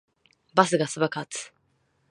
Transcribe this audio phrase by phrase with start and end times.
[0.55, 1.51] バスガス爆発